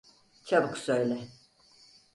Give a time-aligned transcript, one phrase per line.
[0.43, 1.27] Çabuk söyle…